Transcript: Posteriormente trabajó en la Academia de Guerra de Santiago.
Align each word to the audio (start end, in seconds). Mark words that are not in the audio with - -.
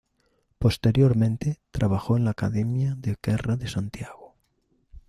Posteriormente 0.57 1.59
trabajó 1.69 2.17
en 2.17 2.23
la 2.25 2.31
Academia 2.31 2.95
de 2.97 3.17
Guerra 3.21 3.55
de 3.55 3.67
Santiago. 3.67 4.35